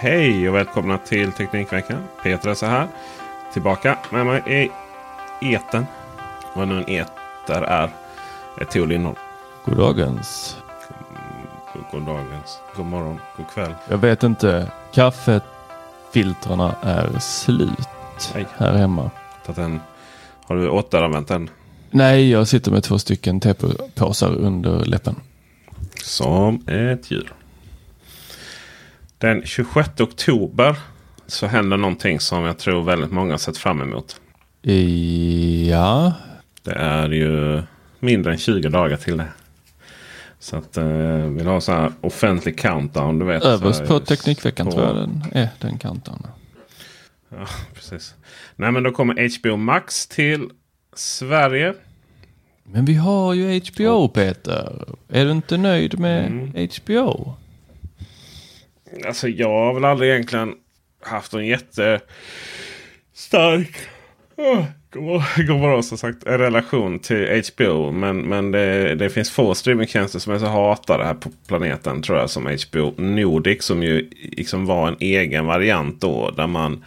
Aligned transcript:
Hej 0.00 0.48
och 0.48 0.54
välkomna 0.54 0.98
till 0.98 1.32
Teknikveckan. 1.32 1.98
Peter 2.22 2.64
är 2.64 2.68
här. 2.68 2.88
Tillbaka 3.52 3.98
med 4.12 4.26
mig 4.26 4.70
i 5.40 5.54
eten. 5.54 5.86
Vad 6.54 6.68
nu 6.68 6.76
en 6.78 6.88
eter 6.88 7.62
är. 7.62 7.90
Tor 8.72 8.86
Lindholm. 8.86 9.16
Goddagens. 9.64 10.56
God, 11.74 11.82
god 11.92 12.02
dagens. 12.02 12.58
God 12.76 12.86
morgon. 12.86 13.20
God 13.36 13.46
kväll. 13.54 13.74
Jag 13.88 13.98
vet 13.98 14.22
inte. 14.22 14.72
Kaffefiltrarna 14.92 16.74
är 16.82 17.18
slut 17.18 17.88
Nej. 18.34 18.46
här 18.56 18.72
hemma. 18.72 19.10
Den, 19.46 19.80
har 20.46 20.56
du 20.56 20.68
återanvänt 20.68 21.28
den? 21.28 21.50
Nej, 21.90 22.30
jag 22.30 22.48
sitter 22.48 22.70
med 22.70 22.82
två 22.82 22.98
stycken 22.98 23.40
tepåsar 23.40 24.36
under 24.36 24.84
läppen. 24.84 25.16
Som 26.02 26.66
ett 26.66 27.10
djur. 27.10 27.32
Den 29.18 29.42
26 29.46 30.00
oktober 30.00 30.76
så 31.26 31.46
händer 31.46 31.76
någonting 31.76 32.20
som 32.20 32.44
jag 32.44 32.58
tror 32.58 32.82
väldigt 32.82 33.10
många 33.12 33.32
har 33.32 33.38
sett 33.38 33.56
fram 33.56 33.80
emot. 33.82 34.20
Ja, 35.70 36.12
Det 36.62 36.72
är 36.74 37.08
ju 37.08 37.62
mindre 37.98 38.32
än 38.32 38.38
20 38.38 38.68
dagar 38.68 38.96
till 38.96 39.16
det. 39.16 39.28
Så 40.38 40.56
att 40.56 40.76
eh, 40.76 40.86
vill 41.26 41.46
ha 41.46 41.60
så 41.60 41.72
här 41.72 41.92
offentlig 42.00 42.58
countdown. 42.58 43.18
Du 43.18 43.24
vet, 43.26 43.42
överst 43.44 43.86
på 43.86 44.00
Teknikveckan 44.00 44.66
på- 44.66 44.72
tror 44.72 44.86
jag 44.86 44.96
den 44.96 45.24
är 45.32 45.48
den 45.60 45.78
kanten. 45.78 46.26
Ja, 47.28 47.46
precis. 47.74 48.14
Nej 48.56 48.72
men 48.72 48.82
då 48.82 48.90
kommer 48.90 49.38
HBO 49.40 49.56
Max 49.56 50.06
till 50.06 50.48
Sverige. 50.94 51.74
Men 52.64 52.84
vi 52.84 52.94
har 52.94 53.34
ju 53.34 53.60
HBO 53.60 54.08
Peter. 54.08 54.84
Är 55.08 55.24
du 55.24 55.30
inte 55.30 55.56
nöjd 55.56 55.98
med 55.98 56.26
Mm. 56.26 56.68
HBO? 56.76 57.34
Alltså 59.06 59.28
jag 59.28 59.48
har 59.48 59.74
väl 59.74 59.84
aldrig 59.84 60.10
egentligen 60.10 60.54
haft 61.02 61.34
en 61.34 61.46
jättestark 61.46 62.00
oh, 64.94 65.22
god 65.46 65.60
morgon- 65.60 65.82
som 65.82 65.98
sagt, 65.98 66.26
en 66.26 66.38
relation 66.38 66.98
till 66.98 67.42
HBO. 67.54 67.92
Men, 67.92 68.20
men 68.20 68.50
det, 68.50 68.94
det 68.94 69.10
finns 69.10 69.30
få 69.30 69.54
streamingtjänster 69.54 70.18
som 70.18 70.32
är 70.32 70.38
så 70.38 70.46
hatade 70.46 71.04
här 71.04 71.14
på 71.14 71.30
planeten 71.48 72.02
tror 72.02 72.18
jag 72.18 72.30
som 72.30 72.56
HBO 72.70 72.94
Nordic. 72.96 73.62
Som 73.64 73.82
ju 73.82 74.10
liksom 74.22 74.66
var 74.66 74.88
en 74.88 74.96
egen 75.00 75.46
variant 75.46 76.00
då. 76.00 76.30
Där 76.30 76.46
man 76.46 76.84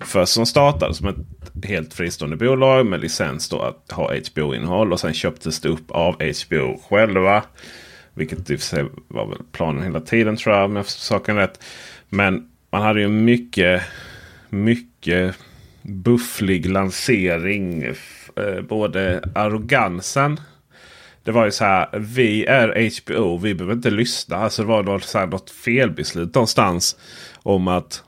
först 0.00 0.32
som 0.32 0.46
startade 0.46 0.94
som 0.94 1.08
ett 1.08 1.64
helt 1.64 1.94
fristående 1.94 2.36
bolag 2.36 2.86
med 2.86 3.00
licens 3.00 3.48
då 3.48 3.60
att 3.62 3.92
ha 3.92 4.12
HBO-innehåll. 4.14 4.92
Och 4.92 5.00
sen 5.00 5.14
köptes 5.14 5.60
det 5.60 5.68
upp 5.68 5.90
av 5.90 6.14
HBO 6.14 6.80
själva. 6.88 7.42
Vilket 8.18 8.50
i 8.50 8.54
och 8.54 8.60
för 8.60 8.66
sig 8.66 8.84
var 9.08 9.26
väl 9.26 9.38
planen 9.52 9.82
hela 9.82 10.00
tiden 10.00 10.36
tror 10.36 10.54
jag 10.54 10.64
om 10.64 10.76
jag 10.76 10.84
förstår 10.84 11.18
saken 11.18 11.36
rätt. 11.36 11.64
Men 12.08 12.48
man 12.70 12.82
hade 12.82 13.00
ju 13.00 13.08
mycket, 13.08 13.82
mycket 14.48 15.36
bufflig 15.82 16.70
lansering. 16.70 17.82
Eh, 18.36 18.60
både 18.68 19.22
arrogansen. 19.34 20.40
Det 21.22 21.32
var 21.32 21.44
ju 21.44 21.50
så 21.50 21.64
här. 21.64 21.98
Vi 21.98 22.44
är 22.44 22.90
HBO. 23.02 23.38
Vi 23.38 23.54
behöver 23.54 23.74
inte 23.74 23.90
lyssna. 23.90 24.36
Alltså 24.36 24.62
det 24.62 24.68
var 24.68 24.82
något, 24.82 25.04
så 25.04 25.18
här, 25.18 25.26
något 25.26 25.50
felbeslut 25.50 26.34
någonstans. 26.34 26.96
Om 27.36 27.68
att 27.68 28.02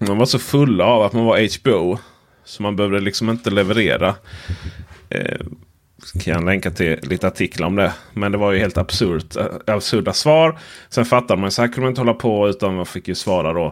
man 0.00 0.18
var 0.18 0.26
så 0.26 0.38
full 0.38 0.80
av 0.80 1.02
att 1.02 1.12
man 1.12 1.24
var 1.24 1.60
HBO. 1.60 1.98
Så 2.44 2.62
man 2.62 2.76
behövde 2.76 3.00
liksom 3.00 3.30
inte 3.30 3.50
leverera. 3.50 4.14
Eh, 5.08 5.40
kan 6.20 6.34
jag 6.34 6.44
länka 6.44 6.70
till 6.70 6.98
lite 7.02 7.26
artiklar 7.28 7.66
om 7.66 7.76
det. 7.76 7.92
Men 8.12 8.32
det 8.32 8.38
var 8.38 8.52
ju 8.52 8.58
helt 8.58 8.78
absurt, 8.78 9.36
eh, 9.36 9.44
absurda 9.74 10.12
svar. 10.12 10.58
Sen 10.88 11.04
fattade 11.04 11.40
man 11.40 11.50
så 11.50 11.62
här 11.62 11.68
kunde 11.68 11.80
man 11.80 11.88
inte 11.88 12.00
hålla 12.00 12.14
på 12.14 12.48
utan 12.48 12.74
man 12.76 12.86
fick 12.86 13.08
ju 13.08 13.14
svara 13.14 13.52
då. 13.52 13.66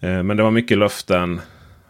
Eh, 0.00 0.22
Men 0.22 0.36
det 0.36 0.42
var 0.42 0.50
mycket 0.50 0.78
löften. 0.78 1.40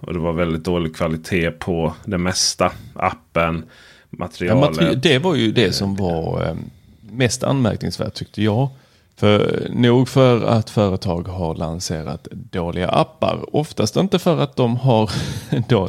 Och 0.00 0.12
det 0.12 0.19
var 0.19 0.32
väldigt 0.32 0.64
dålig 0.64 0.97
kvalitet 0.97 1.50
på 1.50 1.94
det 2.04 2.19
mesta. 2.19 2.72
Appen, 2.94 3.64
Ja, 4.10 4.16
materialet. 4.19 4.70
materi- 4.76 4.94
det 5.03 5.19
var 5.19 5.34
ju 5.34 5.53
det 5.53 5.72
som 5.72 5.97
var 5.97 6.42
eh, 6.47 6.54
mest 7.00 7.44
anmärkningsvärt 7.44 8.14
tyckte 8.14 8.42
jag. 8.42 8.69
För 9.16 9.66
nog 9.74 10.09
för 10.09 10.44
att 10.44 10.70
företag 10.70 11.28
har 11.28 11.54
lanserat 11.54 12.28
dåliga 12.32 12.88
appar. 12.88 13.56
Oftast 13.56 13.97
inte 13.97 14.19
för 14.19 14.38
att 14.41 14.56
de 14.56 14.76
har 14.76 15.10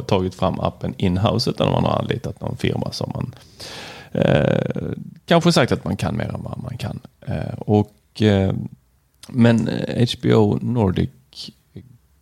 tagit 0.02 0.34
fram 0.34 0.60
appen 0.60 0.94
in-house 0.98 1.50
utan 1.50 1.70
man 1.72 1.84
har 1.84 1.98
anlitat 1.98 2.40
någon 2.40 2.56
firma 2.56 2.92
som 2.92 3.10
man 3.14 3.34
eh, 4.14 4.92
kanske 5.26 5.52
sagt 5.52 5.72
att 5.72 5.84
man 5.84 5.96
kan 5.96 6.16
mer 6.16 6.24
än 6.34 6.42
vad 6.42 6.62
man 6.62 6.76
kan. 6.78 7.00
Eh, 7.26 7.54
och, 7.58 8.22
eh, 8.22 8.52
men 9.28 9.68
eh, 9.68 10.08
HBO 10.18 10.58
Nordic 10.62 11.10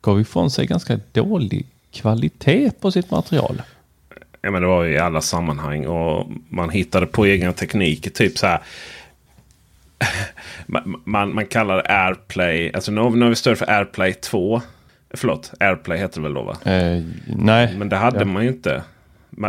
gav 0.00 0.20
ifrån 0.20 0.50
sig 0.50 0.66
ganska 0.66 1.00
dålig 1.12 1.66
kvalitet 1.92 2.70
på 2.80 2.90
sitt 2.90 3.10
material. 3.10 3.62
Ja, 4.42 4.50
men 4.50 4.62
det 4.62 4.68
var 4.68 4.82
ju 4.84 4.92
i 4.94 4.98
alla 4.98 5.20
sammanhang. 5.20 5.86
Och 5.86 6.26
man 6.48 6.70
hittade 6.70 7.06
på 7.06 7.26
egna 7.26 7.52
tekniker. 7.52 8.10
Typ 8.10 8.38
så 8.38 8.46
här. 8.46 8.60
Man, 10.66 11.00
man, 11.04 11.34
man 11.34 11.46
kallar 11.46 11.76
det 11.76 11.82
AirPlay. 11.88 12.70
Alltså 12.74 12.92
nu, 12.92 13.10
nu 13.10 13.22
har 13.22 13.28
vi 13.28 13.34
stöd 13.36 13.58
för 13.58 13.70
AirPlay 13.70 14.14
2. 14.14 14.60
Förlåt, 15.10 15.52
AirPlay 15.60 15.98
heter 15.98 16.16
det 16.20 16.22
väl 16.22 16.34
då 16.34 16.42
va? 16.42 16.56
Eh, 16.72 17.02
nej. 17.26 17.74
Men 17.78 17.88
det 17.88 17.96
hade 17.96 18.18
Ja. 18.18 18.24
man 18.24 18.42
ju 18.42 18.48
inte. 18.48 18.82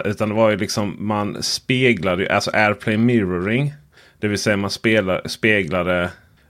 Utan 0.05 0.29
det 0.29 0.35
var 0.35 0.49
ju 0.49 0.57
liksom 0.57 0.95
man 0.99 1.43
speglade 1.43 2.23
ju, 2.23 2.29
alltså 2.29 2.51
AirPlay 2.53 2.97
mirroring. 2.97 3.73
Det 4.19 4.27
vill 4.27 4.39
säga 4.39 4.57
man 4.57 4.69
spelar, 4.69 5.21
speglade 5.25 6.09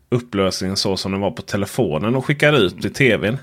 upplösningen 0.10 0.78
så 0.78 0.98
som 0.98 1.12
den 1.12 1.22
var 1.22 1.32
på 1.32 1.42
telefonen 1.42 2.16
och 2.16 2.26
skickade 2.26 2.58
ut 2.58 2.82
till 2.82 2.94
tvn. 2.94 3.38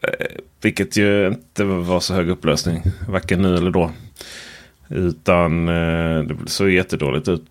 Eh, 0.00 0.26
vilket 0.62 0.96
ju 0.96 1.26
inte 1.26 1.64
var 1.64 2.00
så 2.00 2.14
hög 2.14 2.28
upplösning. 2.28 2.82
Varken 3.08 3.42
nu 3.42 3.56
eller 3.56 3.70
då. 3.70 3.90
Utan 4.88 5.68
eh, 5.68 6.22
det 6.22 6.36
såg 6.46 6.70
jättedåligt 6.70 7.28
ut. 7.28 7.44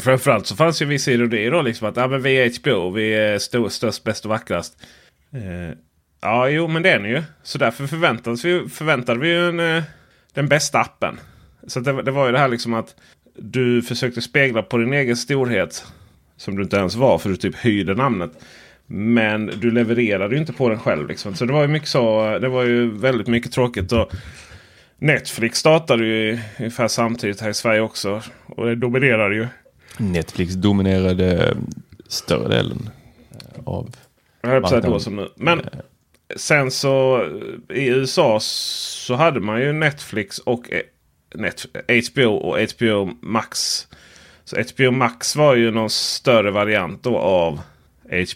Framförallt 0.00 0.46
så 0.46 0.56
fanns 0.56 0.82
ju 0.82 0.86
vissa 0.86 1.10
idéer 1.10 1.50
då 1.50 1.62
liksom 1.62 1.88
att 1.88 1.98
ah, 1.98 2.08
men 2.08 2.22
vi 2.22 2.34
är 2.34 2.60
HBO. 2.60 2.90
Vi 2.90 3.14
är 3.14 3.38
stor, 3.38 3.68
störst, 3.68 4.04
bäst 4.04 4.24
och 4.24 4.30
vackrast. 4.30 4.82
Eh, 5.32 5.76
ja, 6.20 6.48
jo 6.48 6.68
men 6.68 6.82
det 6.82 6.90
är 6.90 6.98
ni 6.98 7.08
ju. 7.08 7.22
Så 7.42 7.58
därför 7.58 7.86
förväntade 7.86 8.36
vi, 8.44 8.68
förväntade 8.68 9.20
vi 9.20 9.28
ju 9.28 9.48
en, 9.48 9.60
eh, 9.60 9.82
den 10.34 10.48
bästa 10.48 10.80
appen. 10.80 11.20
Så 11.66 11.80
det, 11.80 12.02
det 12.02 12.10
var 12.10 12.26
ju 12.26 12.32
det 12.32 12.38
här 12.38 12.48
liksom 12.48 12.74
att 12.74 12.94
du 13.34 13.82
försökte 13.82 14.22
spegla 14.22 14.62
på 14.62 14.78
din 14.78 14.92
egen 14.92 15.16
storhet. 15.16 15.84
Som 16.36 16.56
du 16.56 16.62
inte 16.62 16.76
ens 16.76 16.94
var 16.94 17.18
för 17.18 17.28
du 17.28 17.36
typ 17.36 17.56
hyrde 17.56 17.94
namnet. 17.94 18.30
Men 18.86 19.46
du 19.46 19.70
levererade 19.70 20.34
ju 20.34 20.40
inte 20.40 20.52
på 20.52 20.68
den 20.68 20.78
själv. 20.78 21.08
Liksom. 21.08 21.34
Så 21.34 21.44
det 21.44 21.52
var 21.52 21.62
ju 21.62 21.68
mycket 21.68 21.88
så. 21.88 22.38
Det 22.38 22.48
var 22.48 22.62
ju 22.62 22.90
väldigt 22.90 23.26
mycket 23.26 23.52
tråkigt. 23.52 23.92
Och 23.92 24.12
Netflix 24.98 25.58
startade 25.58 26.06
ju 26.06 26.38
ungefär 26.58 26.88
samtidigt 26.88 27.40
här 27.40 27.50
i 27.50 27.54
Sverige 27.54 27.80
också. 27.80 28.22
Och 28.46 28.66
det 28.66 28.74
dominerade 28.74 29.34
ju. 29.34 29.46
Netflix 29.98 30.54
dominerade 30.54 31.56
större 32.08 32.48
delen 32.48 32.90
eh, 33.30 33.62
av 33.64 33.96
Jag 34.40 34.50
höll 34.50 34.60
på 34.60 34.66
att 34.66 34.70
säga 34.70 34.82
då 34.82 35.00
som 35.00 35.16
nu. 35.16 35.28
Men 35.36 35.60
sen 36.36 36.70
så 36.70 37.26
i 37.68 37.86
USA 37.86 38.38
så 38.40 39.14
hade 39.14 39.40
man 39.40 39.60
ju 39.60 39.72
Netflix 39.72 40.38
och 40.38 40.72
eh, 40.72 40.80
Net, 41.34 41.66
HBO 42.12 42.34
och 42.34 42.58
HBO 42.58 43.10
Max. 43.20 43.86
Så 44.44 44.56
HBO 44.56 44.90
Max 44.90 45.36
var 45.36 45.54
ju 45.54 45.70
någon 45.70 45.90
större 45.90 46.50
variant 46.50 47.02
då 47.02 47.18
av 47.18 47.60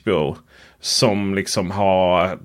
HBO. 0.01 0.37
Som 0.81 1.35
liksom 1.35 1.71
har... 1.71 2.39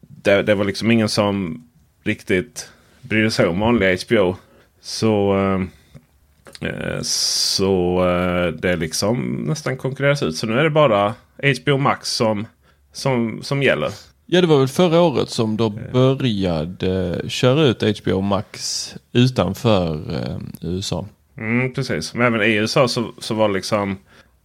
Det, 0.00 0.42
det 0.42 0.54
var 0.54 0.64
liksom 0.64 0.90
ingen 0.90 1.08
som 1.08 1.64
riktigt 2.04 2.70
brydde 3.00 3.30
sig 3.30 3.46
om 3.46 3.60
vanliga 3.60 3.98
HBO. 4.06 4.36
Så... 4.80 5.38
Eh, 5.38 6.68
eh, 6.68 7.00
Så 7.02 8.04
eh, 8.08 8.46
det 8.46 8.76
liksom 8.76 9.44
nästan 9.46 9.76
konkurreras 9.76 10.22
ut. 10.22 10.36
Så 10.36 10.46
nu 10.46 10.58
är 10.58 10.64
det 10.64 10.70
bara 10.70 11.14
HBO 11.62 11.78
Max 11.78 12.08
som, 12.08 12.46
som, 12.92 13.42
som 13.42 13.62
gäller. 13.62 13.90
Ja, 14.26 14.40
det 14.40 14.46
var 14.46 14.58
väl 14.58 14.68
förra 14.68 15.00
året 15.00 15.30
som 15.30 15.56
de 15.56 15.78
började 15.92 17.20
köra 17.28 17.62
ut 17.62 17.82
HBO 18.02 18.20
Max 18.20 18.94
utanför 19.12 19.94
eh, 19.94 20.36
USA. 20.60 21.06
Mm, 21.38 21.72
precis. 21.74 22.14
Men 22.14 22.26
även 22.26 22.42
i 22.42 22.54
USA 22.54 22.88
så, 22.88 23.12
så 23.18 23.34
var 23.34 23.48
liksom 23.48 23.90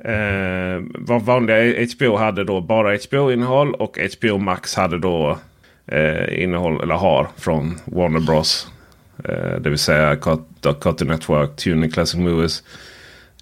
eh, 0.03 0.83
vad 0.99 1.21
vanliga 1.21 1.85
HBO 1.95 2.15
hade 2.17 2.43
då 2.43 2.61
bara 2.61 2.97
HBO-innehåll 3.09 3.73
och 3.73 3.97
HBO 4.19 4.37
Max 4.37 4.75
hade 4.75 4.99
då 4.99 5.37
eh, 5.87 6.43
innehåll 6.43 6.81
eller 6.83 6.95
har 6.95 7.27
från 7.37 7.79
Warner 7.85 8.19
Bros. 8.19 8.67
Eh, 9.23 9.59
det 9.61 9.69
vill 9.69 9.79
säga 9.79 10.15
Cart- 10.15 10.79
Cartoon 10.81 11.07
Network, 11.07 11.55
Tuning 11.55 11.91
Classic 11.91 12.19
Movies, 12.19 12.63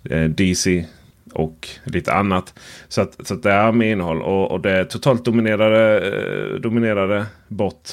eh, 0.10 0.24
DC 0.24 0.86
och 1.34 1.70
lite 1.84 2.14
annat. 2.14 2.60
Så 2.88 3.02
att, 3.02 3.28
så 3.28 3.34
att 3.34 3.44
det 3.44 3.52
är 3.52 3.72
med 3.72 3.92
innehåll 3.92 4.22
och, 4.22 4.52
och 4.52 4.62
det 4.62 4.86
totalt 4.86 5.26
dominerade, 5.26 6.08
eh, 6.08 6.62
dominerade 6.62 7.26
bort 7.48 7.90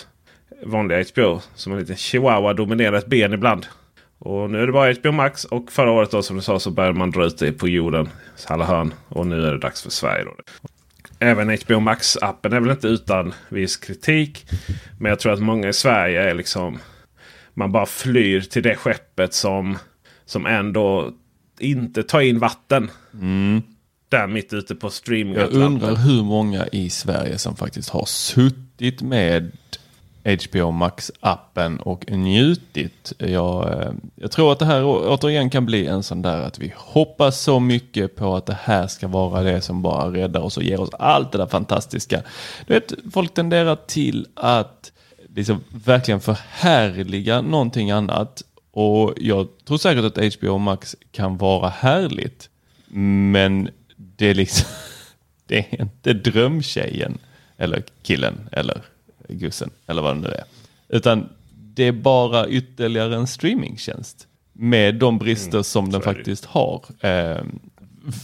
vanliga 0.64 1.04
HBO. 1.12 1.40
Som 1.54 1.72
en 1.72 1.78
liten 1.78 1.96
chihuahua 1.96 2.52
dominerar 2.52 2.96
ett 2.96 3.06
ben 3.06 3.32
ibland. 3.32 3.66
Och 4.18 4.50
nu 4.50 4.62
är 4.62 4.66
det 4.66 4.72
bara 4.72 4.92
HBO 4.92 5.12
Max 5.12 5.44
och 5.44 5.72
förra 5.72 5.90
året 5.90 6.10
då 6.10 6.22
som 6.22 6.36
du 6.36 6.42
sa 6.42 6.58
så 6.58 6.70
började 6.70 6.98
man 6.98 7.10
dra 7.10 7.24
ut 7.24 7.38
det 7.38 7.52
på 7.52 7.68
jorden. 7.68 8.08
Alla 8.46 8.64
hörn. 8.64 8.94
Och 9.08 9.26
nu 9.26 9.46
är 9.46 9.52
det 9.52 9.58
dags 9.58 9.82
för 9.82 9.90
Sverige. 9.90 10.24
Då. 10.24 10.34
Även 11.18 11.48
HBO 11.48 11.80
Max-appen 11.80 12.54
är 12.54 12.60
väl 12.60 12.70
inte 12.70 12.88
utan 12.88 13.34
viss 13.48 13.76
kritik. 13.76 14.46
Men 14.98 15.10
jag 15.10 15.18
tror 15.18 15.32
att 15.32 15.40
många 15.40 15.68
i 15.68 15.72
Sverige 15.72 16.30
är 16.30 16.34
liksom... 16.34 16.78
Man 17.54 17.72
bara 17.72 17.86
flyr 17.86 18.40
till 18.40 18.62
det 18.62 18.76
skeppet 18.76 19.34
som, 19.34 19.78
som 20.24 20.46
ändå 20.46 21.12
inte 21.60 22.02
ta 22.02 22.22
in 22.22 22.38
vatten. 22.38 22.90
Där 24.08 24.26
mitt 24.26 24.52
ute 24.52 24.74
på 24.74 24.90
streaming. 24.90 25.34
Jag 25.34 25.52
undrar 25.52 25.96
hur 25.96 26.22
många 26.22 26.66
i 26.66 26.90
Sverige 26.90 27.38
som 27.38 27.56
faktiskt 27.56 27.88
har 27.88 28.04
suttit 28.04 29.02
med 29.02 29.52
HBO 30.26 30.70
Max-appen 30.70 31.78
och 31.78 32.10
njutit. 32.10 33.12
Jag, 33.18 33.82
eh, 33.82 33.92
jag 34.14 34.30
tror 34.30 34.52
att 34.52 34.58
det 34.58 34.64
här 34.64 34.84
återigen 34.84 35.50
kan 35.50 35.66
bli 35.66 35.86
en 35.86 36.02
sån 36.02 36.22
där 36.22 36.40
att 36.40 36.58
vi 36.58 36.72
hoppas 36.76 37.40
så 37.40 37.60
mycket 37.60 38.16
på 38.16 38.36
att 38.36 38.46
det 38.46 38.58
här 38.60 38.86
ska 38.86 39.08
vara 39.08 39.42
det 39.42 39.60
som 39.60 39.82
bara 39.82 40.12
räddar 40.12 40.40
oss 40.40 40.56
och 40.56 40.62
ger 40.62 40.80
oss 40.80 40.90
allt 40.98 41.32
det 41.32 41.38
där 41.38 41.46
fantastiska. 41.46 42.22
Du 42.66 42.74
vet, 42.74 42.92
folk 43.12 43.34
tenderar 43.34 43.76
till 43.86 44.26
att 44.34 44.92
liksom 45.34 45.64
verkligen 45.84 46.20
förhärliga 46.20 47.40
någonting 47.40 47.90
annat. 47.90 48.42
Och 48.76 49.14
jag 49.16 49.48
tror 49.64 49.78
säkert 49.78 50.04
att 50.04 50.34
HBO 50.34 50.58
Max 50.58 50.96
kan 51.12 51.36
vara 51.36 51.68
härligt. 51.68 52.50
Men 52.86 53.68
det 53.96 54.26
är 54.26 54.34
liksom, 54.34 54.68
det 55.46 55.58
är 55.58 55.82
inte 55.82 56.12
drömtjejen 56.12 57.18
eller 57.56 57.82
killen 58.02 58.48
eller 58.52 58.82
gussen 59.28 59.70
eller 59.86 60.02
vad 60.02 60.16
det 60.16 60.20
nu 60.20 60.28
är. 60.28 60.44
Utan 60.88 61.28
det 61.54 61.84
är 61.84 61.92
bara 61.92 62.48
ytterligare 62.48 63.16
en 63.16 63.26
streamingtjänst 63.26 64.26
med 64.52 64.94
de 64.94 65.18
brister 65.18 65.62
som 65.62 65.92
den 65.92 66.02
faktiskt 66.02 66.44
har. 66.44 66.84
Eh, 67.00 67.42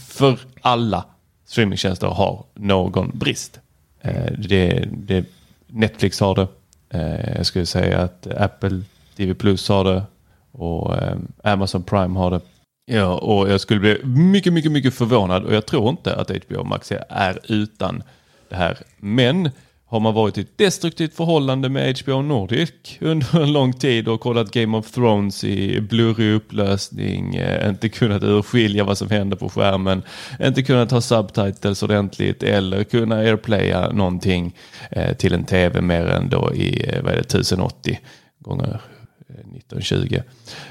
för 0.09 0.39
alla 0.61 1.05
streamingtjänster 1.45 2.07
har 2.07 2.45
någon 2.53 3.11
brist. 3.13 3.59
Eh, 4.01 4.31
det, 4.37 4.87
det, 4.91 5.25
Netflix 5.67 6.19
har 6.19 6.35
det. 6.35 6.47
Eh, 6.89 7.35
jag 7.37 7.45
skulle 7.45 7.65
säga 7.65 7.99
att 7.99 8.27
Apple 8.27 8.81
TV 9.15 9.33
Plus 9.33 9.69
har 9.69 9.83
det 9.83 10.03
och 10.53 10.95
eh, 10.95 11.17
Amazon 11.43 11.83
Prime 11.83 12.19
har 12.19 12.31
det. 12.31 12.41
Ja, 12.85 13.17
och 13.17 13.49
jag 13.49 13.61
skulle 13.61 13.79
bli 13.79 14.01
mycket, 14.03 14.53
mycket, 14.53 14.71
mycket 14.71 14.93
förvånad 14.93 15.43
och 15.43 15.53
jag 15.53 15.65
tror 15.65 15.89
inte 15.89 16.15
att 16.15 16.29
HBO 16.29 16.63
Max 16.63 16.91
är 17.09 17.39
utan 17.47 18.03
det 18.49 18.55
här. 18.55 18.77
Men 18.97 19.49
har 19.93 19.99
man 19.99 20.13
varit 20.13 20.37
i 20.37 20.41
ett 20.41 20.57
destruktivt 20.57 21.15
förhållande 21.15 21.69
med 21.69 21.99
HBO 21.99 22.21
Nordic 22.21 22.71
under 23.01 23.41
en 23.41 23.53
lång 23.53 23.73
tid 23.73 24.07
och 24.07 24.21
kollat 24.21 24.51
Game 24.51 24.77
of 24.77 24.91
Thrones 24.91 25.43
i 25.43 25.81
blurrig 25.81 26.35
upplösning, 26.35 27.35
eh, 27.35 27.69
inte 27.69 27.89
kunnat 27.89 28.23
urskilja 28.23 28.83
vad 28.83 28.97
som 28.97 29.09
händer 29.09 29.37
på 29.37 29.49
skärmen, 29.49 30.03
inte 30.41 30.63
kunnat 30.63 30.91
ha 30.91 31.01
subtitles 31.01 31.83
ordentligt 31.83 32.43
eller 32.43 32.83
kunna 32.83 33.15
airplaya 33.15 33.91
någonting 33.91 34.55
eh, 34.91 35.13
till 35.13 35.33
en 35.33 35.43
tv 35.43 35.81
mer 35.81 36.05
än 36.05 36.29
då 36.29 36.53
i 36.53 36.89
eh, 36.89 37.03
vad 37.03 37.11
är 37.11 37.17
det, 37.17 37.21
1080 37.21 37.99
gånger 38.39 38.81
1920. 39.39 40.21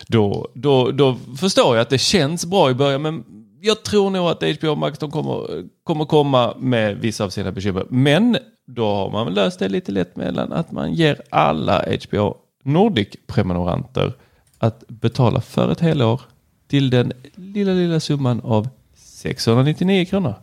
Då, 0.06 0.48
då, 0.54 0.90
då 0.90 1.16
förstår 1.40 1.76
jag 1.76 1.82
att 1.82 1.90
det 1.90 1.98
känns 1.98 2.46
bra 2.46 2.70
i 2.70 2.74
början 2.74 3.02
men 3.02 3.24
jag 3.60 3.82
tror 3.82 4.10
nog 4.10 4.28
att 4.28 4.58
HBO 4.58 4.74
Max 4.74 4.98
de 4.98 5.10
kommer, 5.10 5.64
kommer 5.84 6.04
komma 6.04 6.54
med 6.58 6.96
vissa 6.96 7.24
av 7.24 7.30
sina 7.30 7.52
bekymmer. 7.52 7.86
Men 7.88 8.38
då 8.66 8.86
har 8.94 9.10
man 9.10 9.34
löst 9.34 9.58
det 9.58 9.68
lite 9.68 9.92
lätt 9.92 10.16
mellan 10.16 10.52
att 10.52 10.72
man 10.72 10.94
ger 10.94 11.22
alla 11.30 11.84
HBO 12.08 12.36
Nordic-prenumeranter 12.62 14.12
att 14.58 14.88
betala 14.88 15.40
för 15.40 15.72
ett 15.72 15.80
helår 15.80 16.20
till 16.68 16.90
den 16.90 17.12
lilla, 17.34 17.72
lilla 17.72 18.00
summan 18.00 18.40
av 18.40 18.68
699 18.94 20.04
kronor. 20.04 20.34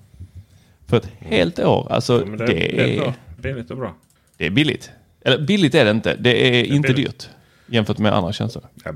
För 0.88 0.98
ett 0.98 1.10
helt 1.20 1.60
år. 1.60 1.92
Alltså 1.92 2.14
Ja, 2.14 2.32
det, 2.32 2.46
det, 2.46 2.54
det 2.54 2.82
är 2.82 2.88
är, 2.88 3.00
bra. 3.00 3.14
Billigt 3.38 3.72
och 3.72 3.78
bra. 3.78 3.96
det 4.38 4.46
är 4.46 4.50
billigt. 4.50 4.92
Eller 5.22 5.46
billigt 5.46 5.76
är 5.76 5.86
det 5.86 5.92
inte. 5.92 6.16
Det 6.16 6.60
är 6.60 6.64
inte 6.64 6.94
billigt. 6.94 7.20
dyrt 7.20 7.30
jämfört 7.72 7.98
med 7.98 8.14
andra 8.14 8.34
tjänster. 8.34 8.64
Ja, 8.84 8.92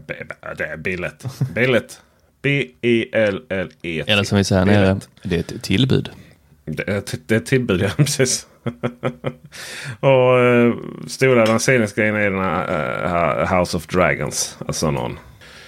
det 0.58 0.63
är 0.63 0.77
billigt. 0.77 1.25
billigt. 1.56 2.01
B-I-L-L-E. 2.42 4.03
Eller 4.08 4.24
som 4.24 4.38
vi 4.38 4.44
säger 4.44 4.65
nere, 4.65 5.00
det 5.24 5.36
är 5.36 5.39
ett 5.39 5.63
tillbud. 5.63 6.10
Det 6.65 6.89
är, 6.89 7.03
det 7.25 7.36
är 7.36 7.38
ett 7.38 7.46
tillbud, 7.46 7.82
ja 7.82 7.89
precis. 7.98 8.48
och 10.00 10.38
uh, 10.39 10.75
stora 11.08 11.46
lanseringsgrejen 11.46 12.15
är 12.15 12.32
den 12.32 12.39
här 12.39 13.42
eh, 13.42 13.60
House 13.60 13.77
of 13.77 13.88
Dragons. 13.88 14.58
Alltså 14.68 14.92
någon 14.92 15.20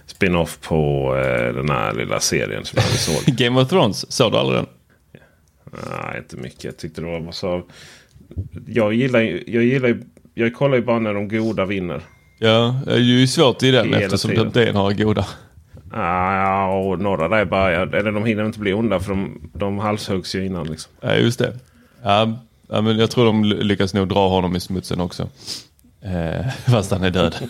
spin-off 0.06 0.60
på 0.62 1.16
eh, 1.16 1.54
den 1.54 1.70
här 1.70 1.94
lilla 1.94 2.20
serien 2.20 2.66
som 2.66 2.80
jag 2.82 2.86
såg. 2.86 3.36
Game 3.38 3.62
of 3.62 3.70
Thrones, 3.70 4.12
såg 4.12 4.32
du 4.32 4.38
aldrig 4.38 4.60
den? 4.60 4.68
Nej, 5.72 6.18
inte 6.18 6.38
mycket. 6.38 6.64
Jag 6.64 6.78
tyckte 6.78 7.02
det 7.02 7.08
var 7.08 7.20
massa... 7.20 7.62
Jag 8.68 8.94
gillar 8.94 9.20
ju... 9.20 9.44
Jag, 9.48 9.64
gillar 9.64 9.98
jag 10.34 10.56
kollar 10.56 10.76
ju 10.76 10.84
bara 10.84 11.00
när 11.00 11.14
de 11.14 11.28
goda 11.28 11.66
vinner. 11.66 12.02
Ja, 12.38 12.76
det 12.86 12.92
är 12.94 12.98
ju 12.98 13.28
svårt 13.28 13.64
i 13.64 13.72
den 13.72 13.86
Hela 13.86 14.00
eftersom 14.00 14.32
tiden. 14.32 14.52
de 14.54 14.66
den 14.66 14.76
har 14.76 14.92
goda. 14.94 15.26
Ah, 15.92 16.36
ja, 16.36 16.78
och 16.78 17.00
några 17.00 17.28
där 17.28 17.38
är 17.38 17.46
bara... 17.46 17.72
Eller 17.72 18.12
de 18.12 18.26
hinner 18.26 18.46
inte 18.46 18.60
bli 18.60 18.74
onda 18.74 19.00
för 19.00 19.10
de, 19.12 19.50
de 19.54 19.80
halshuggs 19.80 20.36
ju 20.36 20.46
innan 20.46 20.68
liksom. 20.68 20.92
Ja, 21.02 21.16
just 21.16 21.40
det. 21.40 21.54
Ja, 22.04 22.38
men 22.68 22.98
jag 22.98 23.12
tror 23.12 23.26
de 23.26 23.44
ly- 23.46 23.64
lyckas 23.64 23.94
nog 23.94 24.08
dra 24.08 24.30
honom 24.30 24.56
i 24.56 24.60
smutsen 24.60 25.00
också. 25.02 25.30
Eh, 26.02 26.48
fast 26.68 26.92
han 26.92 27.04
är 27.04 27.10
död. 27.10 27.36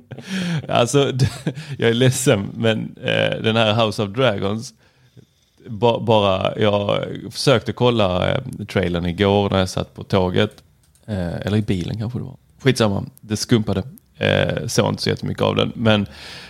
alltså, 0.68 1.12
jag 1.78 1.90
är 1.90 1.94
ledsen, 1.94 2.48
men 2.54 2.96
eh, 3.02 3.42
den 3.42 3.56
här 3.56 3.84
House 3.84 4.02
of 4.02 4.08
Dragons, 4.08 4.74
ba, 5.66 6.00
bara, 6.00 6.58
jag 6.58 7.04
försökte 7.30 7.72
kolla 7.72 8.30
eh, 8.30 8.40
trailern 8.68 9.06
igår 9.06 9.50
när 9.50 9.58
jag 9.58 9.68
satt 9.68 9.94
på 9.94 10.04
tåget, 10.04 10.62
eh, 11.06 11.34
eller 11.36 11.56
i 11.56 11.62
bilen 11.62 11.98
kanske 11.98 12.18
det 12.18 12.24
var. 12.24 12.36
Skitsamma, 12.58 13.04
det 13.20 13.36
skumpade. 13.36 13.82
Eh, 14.18 14.66
såg 14.66 14.88
inte 14.88 15.02
så 15.02 15.10
jättemycket 15.10 15.42
av 15.42 15.56
den, 15.56 15.72
men, 15.74 16.06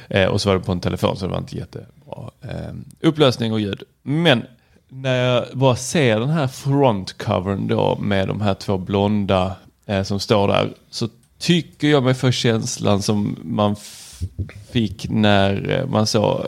eh, 0.08 0.28
och 0.28 0.40
så 0.40 0.48
var 0.48 0.56
det 0.56 0.64
på 0.64 0.72
en 0.72 0.80
telefon 0.80 1.16
så 1.16 1.26
det 1.26 1.32
var 1.32 1.38
inte 1.38 1.56
jättebra 1.56 2.30
eh, 2.40 2.72
upplösning 3.00 3.52
och 3.52 3.60
ljud. 3.60 3.82
Men 4.02 4.42
när 4.88 5.24
jag 5.24 5.44
bara 5.52 5.76
ser 5.76 6.20
den 6.20 6.30
här 6.30 6.46
frontcovern 6.46 7.68
då 7.68 7.96
med 8.00 8.28
de 8.28 8.40
här 8.40 8.54
två 8.54 8.78
blonda 8.78 9.56
eh, 9.86 10.02
som 10.02 10.20
står 10.20 10.48
där 10.48 10.70
så 10.90 11.08
tycker 11.42 11.88
jag 11.88 12.02
mig 12.02 12.14
få 12.14 12.30
känslan 12.30 13.02
som 13.02 13.38
man 13.42 13.76
fick 14.70 15.08
när 15.08 15.70
eh, 15.70 15.86
man 15.86 16.06
såg, 16.06 16.46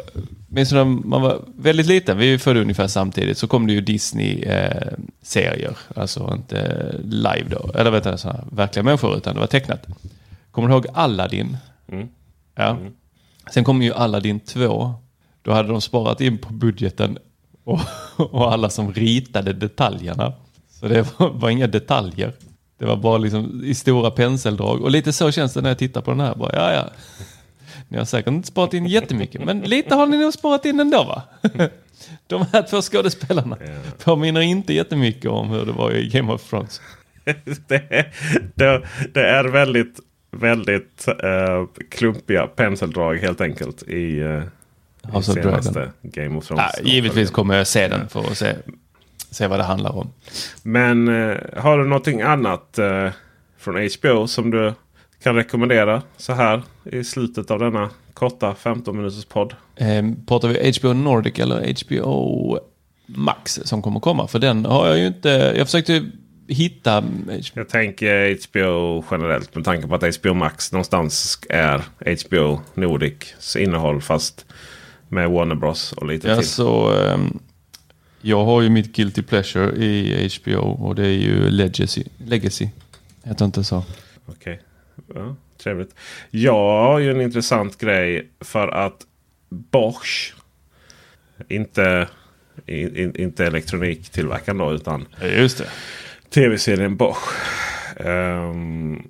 minns 0.49 0.73
när 0.73 0.85
man 0.85 1.23
var 1.23 1.43
väldigt 1.57 1.87
liten, 1.87 2.19
vi 2.19 2.35
är 2.35 2.39
födda 2.39 2.61
ungefär 2.61 2.87
samtidigt, 2.87 3.39
så 3.39 3.47
kom 3.47 3.67
det 3.67 3.73
ju 3.73 3.81
Disney-serier, 3.81 5.71
eh, 5.71 6.01
alltså 6.01 6.35
inte 6.35 6.91
live 7.05 7.45
då, 7.51 7.71
eller 7.75 7.91
vet 7.91 8.05
du, 8.05 8.19
sådana 8.19 8.45
verkliga 8.53 8.83
människor, 8.83 9.17
utan 9.17 9.35
det 9.35 9.41
var 9.41 9.47
tecknat. 9.47 9.87
Kommer 10.51 10.69
du 10.69 10.75
ihåg 10.75 10.87
Aladdin? 10.95 11.57
Mm. 11.89 12.09
Ja. 12.55 12.69
Mm. 12.69 12.93
Sen 13.51 13.65
kom 13.65 13.83
ju 13.83 13.93
Aladdin 13.93 14.41
2. 14.41 14.95
Då 15.43 15.53
hade 15.53 15.69
de 15.69 15.81
sparat 15.81 16.21
in 16.21 16.39
på 16.39 16.53
budgeten 16.53 17.19
och, 17.65 17.81
och 18.17 18.53
alla 18.53 18.71
som 18.71 18.93
ritade 18.93 19.53
detaljerna. 19.53 20.33
Så 20.69 20.89
det 20.89 21.19
var, 21.19 21.31
var 21.31 21.51
inga 21.51 21.67
detaljer. 21.67 22.33
Det 22.79 22.85
var 22.85 22.97
bara 22.97 23.19
liksom 23.19 23.65
i 23.65 23.75
stora 23.75 24.11
penseldrag. 24.11 24.83
Och 24.83 24.91
lite 24.91 25.13
så 25.13 25.31
känns 25.31 25.55
det 25.55 25.61
när 25.61 25.71
jag 25.71 25.79
tittar 25.79 26.01
på 26.01 26.11
den 26.11 26.21
här. 26.21 26.35
Bara, 26.35 26.51
ja, 26.55 26.73
ja. 26.73 26.91
Ni 27.89 27.99
har 27.99 28.05
säkert 28.05 28.29
inte 28.33 28.49
sparat 28.49 28.75
in 28.75 28.87
jättemycket, 28.87 29.45
men 29.45 29.61
lite 29.61 29.95
har 29.95 30.07
ni 30.07 30.19
nog 30.19 30.33
sparat 30.33 30.65
in 30.65 30.81
ändå 30.81 31.05
va? 31.05 31.23
De 32.27 32.47
här 32.53 32.63
två 32.63 32.83
skådespelarna 32.83 33.57
påminner 34.05 34.41
inte 34.41 34.75
jättemycket 34.75 35.31
om 35.31 35.49
hur 35.49 35.67
det 35.67 35.73
var 35.73 35.93
i 35.93 36.09
Game 36.09 36.33
of 36.33 36.51
Thrones. 36.51 36.81
det, 37.67 38.13
det, 38.55 38.83
det 39.15 39.29
är 39.29 39.45
väldigt, 39.45 40.01
väldigt 40.31 41.09
uh, 41.09 41.67
klumpiga 41.91 42.47
penseldrag 42.47 43.17
helt 43.17 43.41
enkelt 43.41 43.83
i 43.83 44.21
uh, 44.21 44.43
of 45.13 45.25
senaste 45.25 45.91
Game 46.03 46.37
of 46.37 46.47
Thrones. 46.47 46.65
Ja, 46.77 46.91
givetvis 46.91 47.31
kommer 47.31 47.57
jag 47.57 47.67
se 47.67 47.89
den 47.89 48.09
för 48.09 48.21
att 48.21 48.39
se, 48.39 48.55
se 49.35 49.47
vad 49.47 49.59
det 49.59 49.65
handlar 49.65 49.97
om. 49.97 50.13
Men 50.63 51.09
uh, 51.09 51.39
har 51.57 51.79
du 51.79 51.85
någonting 51.85 52.23
annat 52.23 52.79
uh, 52.79 53.11
från 53.59 53.89
HBO 54.01 54.27
som 54.27 54.51
du 54.51 54.73
kan 55.23 55.35
rekommendera 55.37 56.03
så 56.17 56.33
här 56.33 56.63
i 56.85 57.05
slutet 57.05 57.51
av 57.51 57.59
denna 57.59 57.91
korta 58.15 58.55
15 58.55 58.97
minuters 58.97 59.25
podd? 59.25 59.55
Eh, 59.77 60.05
pratar 60.27 60.49
vi 60.49 60.73
HBO 60.81 60.93
Nordic 60.93 61.39
eller 61.39 61.75
HBO 61.85 62.59
Max 63.07 63.61
som 63.65 63.83
kommer 63.83 64.01
komma? 64.01 64.29
För 64.29 64.39
den 64.39 64.65
har 64.65 64.89
jag 64.89 64.99
ju 64.99 65.07
inte... 65.07 65.29
Jag 65.57 65.67
försökte 65.67 66.11
hitta... 66.49 67.05
Jag 67.55 67.69
tänker 67.69 68.39
HBO 68.49 69.05
generellt 69.11 69.55
med 69.55 69.65
tanke 69.65 69.89
på 69.89 69.95
att 69.95 70.17
HBO 70.17 70.35
Max 70.35 70.73
någonstans 70.73 71.39
är 71.49 71.83
HBO 71.99 72.61
Nordics 72.75 73.57
innehåll 73.57 74.03
fast 74.03 74.47
med 75.09 75.31
Warner 75.31 75.55
Bros 75.55 75.93
och 75.93 76.07
lite 76.07 76.29
ja, 76.29 76.37
till. 76.37 76.49
Så, 76.49 76.91
um, 76.91 77.39
jag 78.25 78.45
har 78.45 78.63
ju 78.63 78.69
mitt 78.71 78.93
Guilty 78.93 79.23
Pleasure 79.23 79.77
i 79.77 80.29
HBO 80.29 80.59
och 80.59 80.95
det 80.95 81.07
är 81.07 81.19
ju 81.19 81.51
Legacy. 81.51 82.05
Legacy. 82.19 82.69
Heter 83.23 83.45
inte 83.45 83.65
så. 83.65 83.85
Okej. 84.27 84.61
Okay. 84.97 85.23
Ja, 85.23 85.37
trevligt. 85.63 85.95
Jag 86.31 86.83
har 86.87 86.99
ju 86.99 87.11
en 87.11 87.21
intressant 87.21 87.79
grej 87.79 88.31
för 88.41 88.69
att 88.69 89.07
Bosch 89.49 90.35
inte, 91.49 92.09
in, 92.67 93.17
inte 93.17 93.47
elektroniktillverkaren 93.47 94.59
då 94.59 94.73
utan 94.73 95.07
Just 95.23 95.59
det. 95.59 95.69
tv-serien 96.31 96.97
Bosch. 96.97 97.29
Um, 97.97 99.09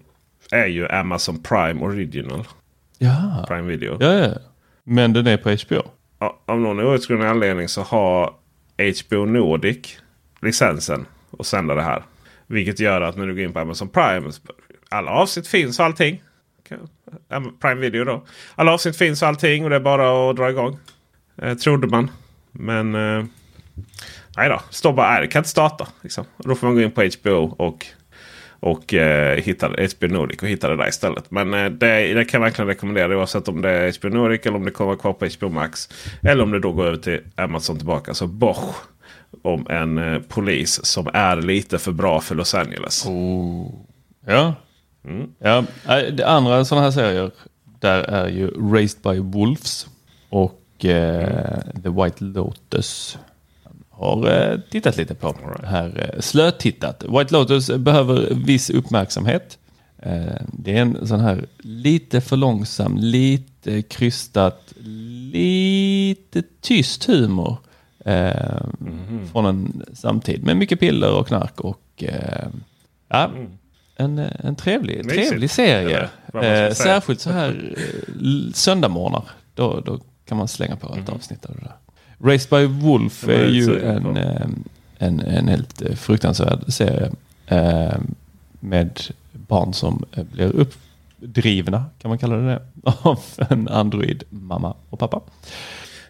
är 0.50 0.66
ju 0.66 0.88
Amazon 0.88 1.42
Prime 1.42 1.80
Original. 1.80 2.44
Ja. 2.98 3.44
Prime 3.48 3.68
Video. 3.68 3.96
Ja, 4.00 4.12
ja. 4.12 4.34
Men 4.84 5.12
den 5.12 5.26
är 5.26 5.36
på 5.36 5.50
HBO. 5.50 5.90
Ja, 6.18 6.40
av 6.46 6.60
någon 6.60 6.80
outgrundlig 6.80 7.28
anledning 7.28 7.68
så 7.68 7.82
har 7.82 8.34
HBO 8.78 9.24
Nordic 9.24 9.98
licensen 10.40 11.06
och 11.30 11.46
sända 11.46 11.74
det 11.74 11.82
här. 11.82 12.02
Vilket 12.46 12.80
gör 12.80 13.00
att 13.00 13.16
när 13.16 13.26
du 13.26 13.34
går 13.34 13.44
in 13.44 13.52
på 13.52 13.60
Amazon 13.60 13.88
Prime. 13.88 14.30
Alla 14.88 15.10
avsnitt 15.10 15.48
finns 15.48 15.78
och 15.78 15.84
allting. 15.84 16.22
Prime 17.60 17.80
Video 17.80 18.04
då. 18.04 18.26
Alla 18.54 18.72
avsnitt 18.72 18.96
finns 18.96 19.22
och 19.22 19.28
allting 19.28 19.64
och 19.64 19.70
det 19.70 19.76
är 19.76 19.80
bara 19.80 20.30
att 20.30 20.36
dra 20.36 20.50
igång. 20.50 20.78
Eh, 21.42 21.54
trodde 21.54 21.86
man. 21.86 22.10
Men 22.50 22.94
eh, 22.94 23.24
nej 24.36 24.48
då. 24.48 24.60
Står 24.70 24.92
bara, 24.92 25.16
är, 25.16 25.20
det 25.20 25.26
kan 25.26 25.40
inte 25.40 25.50
starta. 25.50 25.88
Liksom. 26.02 26.24
Och 26.36 26.48
då 26.48 26.54
får 26.54 26.66
man 26.66 26.76
gå 26.76 26.82
in 26.82 26.90
på 26.90 27.10
HBO 27.20 27.54
och, 27.58 27.86
och 28.64 28.94
eh, 28.94 29.36
hittade 29.42 29.88
HBO 29.96 30.06
Nordic 30.06 30.42
och 30.42 30.48
hittade 30.48 30.76
det 30.76 30.82
där 30.82 30.88
istället. 30.88 31.30
Men 31.30 31.54
eh, 31.54 31.70
det, 31.70 32.14
det 32.14 32.24
kan 32.24 32.40
jag 32.40 32.46
verkligen 32.46 32.68
rekommendera 32.68 33.18
oavsett 33.18 33.48
om 33.48 33.62
det 33.62 33.70
är 33.70 34.00
HBO 34.00 34.08
Nordic 34.08 34.46
eller 34.46 34.56
om 34.56 34.64
det 34.64 34.70
kommer 34.70 34.96
kvar 34.96 35.12
på 35.12 35.26
HBO 35.38 35.48
Max. 35.48 35.88
Eller 36.22 36.42
om 36.42 36.50
det 36.50 36.60
då 36.60 36.72
går 36.72 36.86
över 36.86 36.96
till 36.96 37.20
Amazon 37.36 37.76
tillbaka. 37.76 38.14
Så 38.14 38.26
Bosch 38.26 38.74
om 39.42 39.66
en 39.70 39.98
eh, 39.98 40.20
polis 40.20 40.84
som 40.84 41.08
är 41.12 41.36
lite 41.36 41.78
för 41.78 41.92
bra 41.92 42.20
för 42.20 42.34
Los 42.34 42.54
Angeles. 42.54 43.06
Oh. 43.06 43.70
Ja. 44.26 44.54
Mm. 45.04 45.30
ja. 45.38 45.64
Det 46.12 46.26
andra 46.26 46.64
sådana 46.64 46.84
här 46.84 46.90
serier 46.90 47.30
där 47.80 48.02
är 48.02 48.28
ju 48.28 48.72
Raised 48.72 49.02
by 49.02 49.18
Wolves 49.18 49.86
och 50.28 50.84
eh, 50.84 51.58
The 51.82 51.88
White 51.88 52.24
Lotus. 52.24 53.18
Har 53.96 54.50
eh, 54.52 54.58
tittat 54.70 54.96
lite 54.96 55.14
på 55.14 55.34
här. 55.64 56.10
Eh, 56.14 56.20
slötittat. 56.20 57.04
White 57.08 57.34
Lotus 57.34 57.70
behöver 57.70 58.34
viss 58.34 58.70
uppmärksamhet. 58.70 59.58
Eh, 59.98 60.22
det 60.52 60.76
är 60.76 60.82
en 60.82 61.06
sån 61.06 61.20
här 61.20 61.46
lite 61.58 62.20
för 62.20 62.36
långsam, 62.36 62.96
lite 62.96 63.82
krystat, 63.82 64.72
lite 65.32 66.42
tyst 66.60 67.04
humor. 67.04 67.56
Mm. 68.06 69.28
Från 69.32 69.46
en 69.46 69.82
samtid 69.92 70.44
med 70.44 70.56
mycket 70.56 70.80
piller 70.80 71.12
och 71.12 71.26
knark 71.26 71.60
och 71.60 72.04
ja, 73.08 73.24
mm. 73.24 73.58
en, 73.96 74.18
en 74.18 74.56
trevlig, 74.56 75.08
trevlig 75.08 75.50
serie. 75.50 76.08
Särskilt 76.74 77.20
så 77.20 77.30
här 77.30 77.74
söndagmorgnar. 78.54 79.24
Då, 79.54 79.80
då 79.80 80.00
kan 80.24 80.38
man 80.38 80.48
slänga 80.48 80.76
på 80.76 80.86
ett 80.86 80.94
mm. 80.94 81.14
avsnitt 81.14 81.44
av 81.44 81.54
det 81.54 81.60
där. 81.60 81.72
Raised 82.18 82.50
by 82.50 82.64
Wolf 82.66 83.28
är 83.28 83.46
ju 83.46 83.80
en, 83.80 84.16
en, 84.98 85.20
en 85.20 85.48
helt 85.48 85.82
fruktansvärd 85.96 86.72
serie. 86.72 87.10
Eh, 87.46 87.98
med 88.60 89.00
barn 89.32 89.74
som 89.74 90.04
blir 90.14 90.52
uppdrivna, 90.56 91.84
kan 91.98 92.08
man 92.08 92.18
kalla 92.18 92.36
det 92.36 92.46
det, 92.46 92.62
av 93.02 93.20
en 93.50 93.68
android 93.68 94.22
mamma 94.30 94.74
och 94.90 94.98
pappa. 94.98 95.20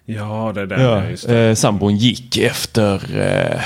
Ja, 0.05 0.53
det 0.55 0.61
är 0.61 0.67
den. 0.67 0.81
Ja, 0.83 1.09
just 1.09 1.29
det. 1.29 1.49
Eh, 1.49 1.55
sambon 1.55 1.97
gick 1.97 2.39
efter 2.39 3.19
eh, 3.21 3.61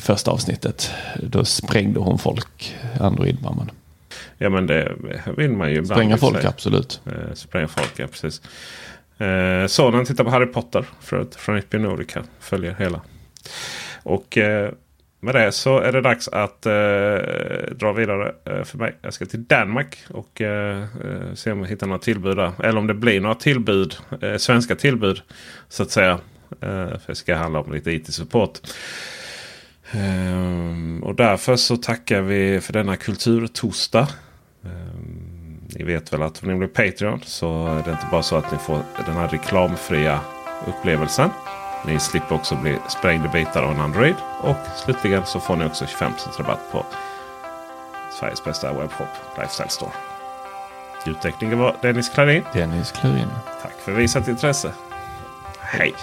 första 0.00 0.30
avsnittet. 0.30 0.90
Då 1.22 1.44
sprängde 1.44 2.00
hon 2.00 2.18
folk, 2.18 2.74
androidmamman. 3.00 3.70
Ja 4.38 4.50
men 4.50 4.66
det 4.66 4.92
vill 5.36 5.50
man 5.50 5.70
ju. 5.70 5.84
Spränga 5.84 6.16
folk, 6.16 6.44
absolut. 6.44 7.00
Eh, 7.06 7.34
spränga 7.34 7.68
folk, 7.68 7.92
ja 7.96 8.06
precis. 8.06 8.42
Eh, 9.18 9.66
sonen 9.66 10.04
tittar 10.04 10.24
på 10.24 10.30
Harry 10.30 10.46
Potter 10.46 10.86
för, 11.00 11.26
från 11.36 11.62
HBO 11.68 11.78
Nordic. 11.78 12.14
Följer 12.40 12.74
hela. 12.74 13.00
Och 14.02 14.38
eh, 14.38 14.72
med 15.20 15.34
det 15.34 15.52
så 15.52 15.78
är 15.78 15.92
det 15.92 16.00
dags 16.00 16.28
att 16.28 16.66
eh, 16.66 16.72
dra 17.76 17.92
vidare 17.92 18.34
eh, 18.44 18.64
för 18.64 18.78
mig. 18.78 18.94
Jag 19.02 19.14
ska 19.14 19.26
till 19.26 19.44
Danmark 19.44 19.98
och 20.08 20.40
eh, 20.40 20.82
eh 20.82 21.34
se 21.34 21.52
om 21.52 21.62
vi 21.62 21.68
hittar 21.68 21.86
några 21.86 21.98
tillbud 21.98 22.36
där. 22.36 22.52
Eller 22.64 22.78
om 22.78 22.86
det 22.86 22.94
blir 22.94 23.20
några 23.20 23.34
tillbud. 23.34 23.96
Eh, 24.22 24.36
svenska 24.36 24.76
tillbud 24.76 25.22
så 25.68 25.82
att 25.82 25.90
säga. 25.90 26.12
Eh, 26.60 26.88
för 26.88 27.06
det 27.06 27.14
ska 27.14 27.36
handla 27.36 27.60
om 27.60 27.72
lite 27.72 27.90
IT-support. 27.90 28.60
Ehm, 29.90 31.02
och 31.02 31.14
därför 31.14 31.56
så 31.56 31.76
tackar 31.76 32.22
vi 32.22 32.60
för 32.60 32.72
denna 32.72 32.96
kulturtorsdag. 32.96 34.08
Ehm, 34.64 35.03
ni 35.74 35.84
vet 35.84 36.12
väl 36.12 36.22
att 36.22 36.42
om 36.42 36.48
ni 36.48 36.54
blir 36.54 36.68
Patreon 36.68 37.20
så 37.24 37.66
är 37.66 37.82
det 37.84 37.90
inte 37.90 38.06
bara 38.10 38.22
så 38.22 38.36
att 38.36 38.52
ni 38.52 38.58
får 38.58 38.82
den 39.06 39.14
här 39.16 39.28
reklamfria 39.28 40.20
upplevelsen. 40.66 41.30
Ni 41.86 41.98
slipper 41.98 42.34
också 42.34 42.56
bli 42.56 42.78
sprängda 42.88 43.28
bitar 43.28 43.62
av 43.62 43.70
en 43.70 43.80
Android. 43.80 44.14
Och 44.40 44.56
slutligen 44.84 45.26
så 45.26 45.40
får 45.40 45.56
ni 45.56 45.64
också 45.64 45.84
25% 45.84 46.38
rabatt 46.38 46.72
på 46.72 46.86
Sveriges 48.20 48.44
bästa 48.44 48.72
webbshop, 48.72 49.08
Lifestyle 49.38 49.70
Store. 49.70 49.92
Ljudtekniker 51.06 51.56
var 51.56 51.76
Dennis 51.82 52.08
Klarin. 52.08 52.44
Dennis 52.52 52.92
Klarin. 52.92 53.28
Tack 53.62 53.74
för 53.84 53.92
visat 53.92 54.28
intresse. 54.28 54.72
Hej! 55.60 55.94